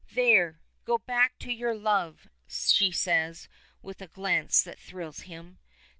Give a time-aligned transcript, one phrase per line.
[0.13, 0.59] "There!
[0.83, 3.47] Go back to your love," she says
[3.83, 5.59] with a glance that thrills him.